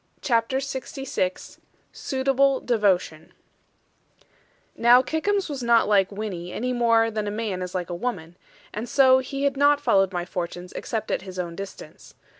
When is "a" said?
7.27-7.29, 7.91-7.93